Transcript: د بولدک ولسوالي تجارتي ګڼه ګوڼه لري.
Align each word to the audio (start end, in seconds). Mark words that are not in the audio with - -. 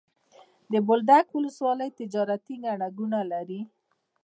د 0.71 0.73
بولدک 0.87 1.25
ولسوالي 1.33 1.87
تجارتي 1.99 2.55
ګڼه 2.63 2.87
ګوڼه 2.97 3.21
لري. 3.31 3.61